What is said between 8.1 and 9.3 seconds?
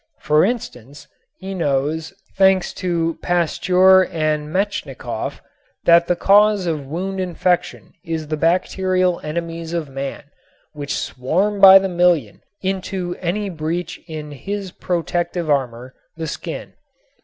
the bacterial